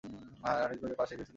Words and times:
হ্যারিসবার্গের 0.43 0.97
পাশেই, 1.01 1.17
পেন্সিলভেনিয়ায়। 1.19 1.29